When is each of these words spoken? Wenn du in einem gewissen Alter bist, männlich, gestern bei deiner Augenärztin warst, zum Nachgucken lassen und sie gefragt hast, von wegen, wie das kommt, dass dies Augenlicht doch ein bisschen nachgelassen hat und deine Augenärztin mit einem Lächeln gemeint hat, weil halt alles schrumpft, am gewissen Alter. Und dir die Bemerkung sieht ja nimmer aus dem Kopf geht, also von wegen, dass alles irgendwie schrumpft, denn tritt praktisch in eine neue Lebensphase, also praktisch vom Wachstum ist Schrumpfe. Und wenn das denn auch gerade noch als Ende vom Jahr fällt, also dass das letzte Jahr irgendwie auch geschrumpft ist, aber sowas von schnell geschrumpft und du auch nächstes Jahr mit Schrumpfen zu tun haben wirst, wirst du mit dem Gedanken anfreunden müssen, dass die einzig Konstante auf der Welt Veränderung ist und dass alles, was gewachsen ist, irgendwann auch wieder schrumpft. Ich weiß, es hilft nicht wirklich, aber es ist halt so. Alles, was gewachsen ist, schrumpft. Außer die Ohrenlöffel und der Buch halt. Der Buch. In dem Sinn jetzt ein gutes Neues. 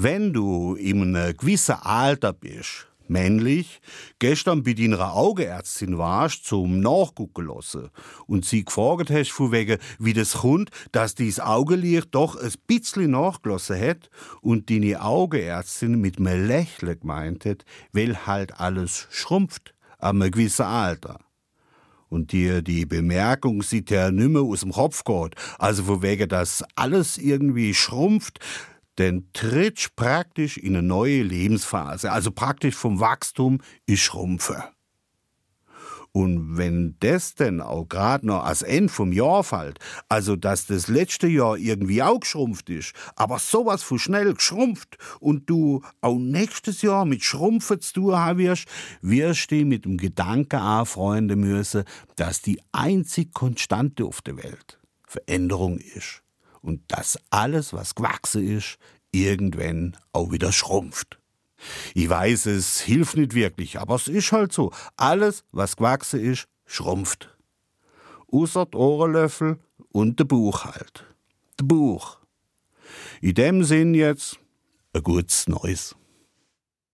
Wenn 0.00 0.32
du 0.32 0.76
in 0.76 1.16
einem 1.16 1.36
gewissen 1.36 1.74
Alter 1.74 2.32
bist, 2.32 2.86
männlich, 3.08 3.80
gestern 4.20 4.62
bei 4.62 4.74
deiner 4.74 5.12
Augenärztin 5.12 5.98
warst, 5.98 6.44
zum 6.44 6.78
Nachgucken 6.78 7.46
lassen 7.48 7.90
und 8.28 8.44
sie 8.44 8.64
gefragt 8.64 9.10
hast, 9.10 9.32
von 9.32 9.50
wegen, 9.50 9.78
wie 9.98 10.12
das 10.12 10.34
kommt, 10.34 10.70
dass 10.92 11.16
dies 11.16 11.40
Augenlicht 11.40 12.14
doch 12.14 12.36
ein 12.36 12.52
bisschen 12.68 13.10
nachgelassen 13.10 13.80
hat 13.80 14.08
und 14.40 14.70
deine 14.70 15.02
Augenärztin 15.02 16.00
mit 16.00 16.18
einem 16.18 16.46
Lächeln 16.46 17.00
gemeint 17.00 17.44
hat, 17.44 17.64
weil 17.92 18.24
halt 18.24 18.60
alles 18.60 19.08
schrumpft, 19.10 19.74
am 19.98 20.20
gewissen 20.20 20.66
Alter. 20.66 21.18
Und 22.08 22.30
dir 22.30 22.62
die 22.62 22.86
Bemerkung 22.86 23.62
sieht 23.62 23.90
ja 23.90 24.12
nimmer 24.12 24.42
aus 24.42 24.60
dem 24.60 24.70
Kopf 24.70 25.02
geht, 25.02 25.34
also 25.58 25.82
von 25.82 26.02
wegen, 26.02 26.28
dass 26.28 26.64
alles 26.76 27.18
irgendwie 27.18 27.74
schrumpft, 27.74 28.38
denn 28.98 29.28
tritt 29.32 29.94
praktisch 29.96 30.58
in 30.58 30.76
eine 30.76 30.86
neue 30.86 31.22
Lebensphase, 31.22 32.12
also 32.12 32.30
praktisch 32.30 32.74
vom 32.74 33.00
Wachstum 33.00 33.60
ist 33.86 34.00
Schrumpfe. 34.00 34.64
Und 36.12 36.56
wenn 36.56 36.96
das 37.00 37.34
denn 37.34 37.60
auch 37.60 37.88
gerade 37.88 38.26
noch 38.26 38.44
als 38.44 38.62
Ende 38.62 38.92
vom 38.92 39.12
Jahr 39.12 39.44
fällt, 39.44 39.78
also 40.08 40.36
dass 40.36 40.66
das 40.66 40.88
letzte 40.88 41.28
Jahr 41.28 41.56
irgendwie 41.56 42.02
auch 42.02 42.20
geschrumpft 42.20 42.70
ist, 42.70 42.92
aber 43.14 43.38
sowas 43.38 43.82
von 43.82 43.98
schnell 43.98 44.34
geschrumpft 44.34 44.96
und 45.20 45.48
du 45.48 45.82
auch 46.00 46.18
nächstes 46.18 46.82
Jahr 46.82 47.04
mit 47.04 47.22
Schrumpfen 47.22 47.80
zu 47.80 47.92
tun 47.92 48.16
haben 48.16 48.38
wirst, 48.38 48.66
wirst 49.02 49.50
du 49.50 49.64
mit 49.64 49.84
dem 49.84 49.96
Gedanken 49.96 50.56
anfreunden 50.56 51.38
müssen, 51.40 51.84
dass 52.16 52.42
die 52.42 52.60
einzig 52.72 53.32
Konstante 53.32 54.04
auf 54.04 54.22
der 54.22 54.38
Welt 54.38 54.80
Veränderung 55.06 55.78
ist 55.78 56.22
und 56.60 56.82
dass 56.88 57.18
alles, 57.30 57.72
was 57.72 57.94
gewachsen 57.94 58.46
ist, 58.46 58.78
irgendwann 59.12 59.96
auch 60.12 60.32
wieder 60.32 60.52
schrumpft. 60.52 61.18
Ich 61.94 62.08
weiß, 62.08 62.46
es 62.46 62.80
hilft 62.80 63.16
nicht 63.16 63.34
wirklich, 63.34 63.78
aber 63.78 63.96
es 63.96 64.08
ist 64.08 64.32
halt 64.32 64.52
so. 64.52 64.72
Alles, 64.96 65.44
was 65.50 65.76
gewachsen 65.76 66.20
ist, 66.20 66.46
schrumpft. 66.66 67.36
Außer 68.30 68.66
die 68.66 68.76
Ohrenlöffel 68.76 69.58
und 69.90 70.20
der 70.20 70.24
Buch 70.24 70.64
halt. 70.64 71.04
Der 71.58 71.64
Buch. 71.64 72.18
In 73.20 73.34
dem 73.34 73.64
Sinn 73.64 73.94
jetzt 73.94 74.38
ein 74.92 75.02
gutes 75.02 75.48
Neues. 75.48 75.96